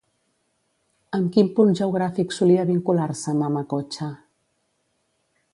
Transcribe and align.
Amb 1.17 1.29
quin 1.35 1.51
punt 1.59 1.75
geogràfic 1.81 2.35
solia 2.37 2.65
vincular-se 2.73 3.37
Mama 3.43 3.65
Cocha? 3.75 4.13